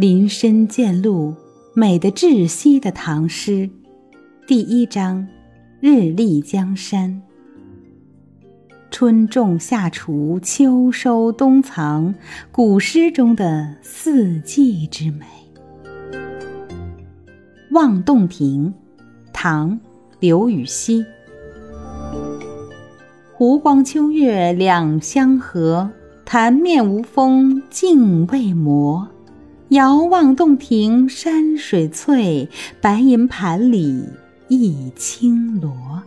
[0.00, 1.34] 林深见鹿，
[1.74, 3.68] 美得窒息的唐诗，
[4.46, 5.26] 第一章：
[5.80, 7.20] 日丽江山。
[8.92, 12.14] 春种夏锄，秋收冬藏，
[12.52, 15.26] 古诗中的四季之美。
[17.72, 18.72] 《望洞庭》，
[19.32, 19.72] 唐·
[20.20, 21.04] 刘禹锡。
[23.32, 25.90] 湖光秋月两相和，
[26.24, 29.08] 潭面无风镜未磨。
[29.70, 32.48] 遥望洞庭山水翠，
[32.80, 34.02] 白银盘里
[34.48, 36.02] 一青螺。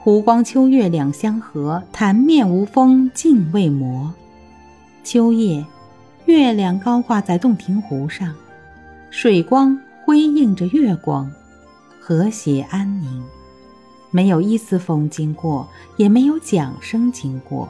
[0.00, 4.12] 湖光秋月两相和，潭面无风镜未磨。
[5.04, 5.64] 秋夜，
[6.24, 8.34] 月亮高挂在洞庭湖上，
[9.10, 11.30] 水光辉映着月光，
[12.00, 13.22] 和谐安宁，
[14.10, 17.68] 没有一丝风经过，也没有桨声经过。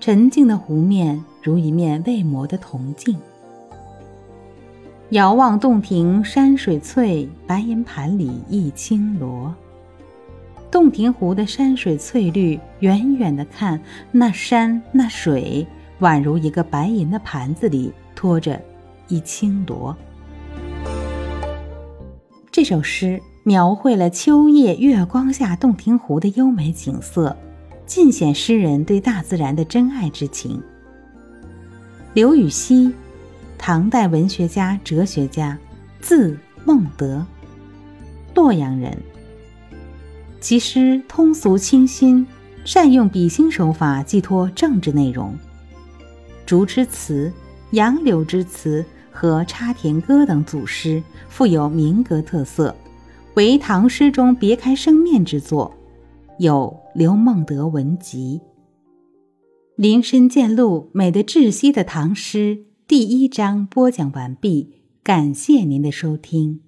[0.00, 3.16] 沉静的湖面如一面未磨的铜镜。
[5.10, 9.52] 遥望洞庭山水翠，白银盘里一青螺。
[10.70, 13.80] 洞庭湖的山水翠绿，远远的看，
[14.12, 15.66] 那山那水，
[16.00, 18.60] 宛如一个白银的盘子里托着
[19.08, 19.96] 一青螺。
[22.52, 27.36] 这首诗描绘了秋夜月光下洞庭湖的优美景色。
[27.88, 30.62] 尽显诗人对大自然的真爱之情。
[32.12, 32.92] 刘禹锡，
[33.56, 35.56] 唐代文学家、哲学家，
[35.98, 37.24] 字孟德，
[38.34, 38.96] 洛阳人。
[40.38, 42.26] 其诗通俗清新，
[42.62, 45.34] 善用比兴手法寄托政治内容。
[46.44, 47.32] 竹之词、
[47.70, 52.76] 杨柳之词和插田歌等组诗，富有民歌特色，
[53.32, 55.74] 为唐诗中别开生面之作。
[56.38, 58.40] 有《刘梦德文集》，
[59.74, 66.60] 林深见鹿，美得窒息的唐诗第一章播讲完毕，感谢您的收听。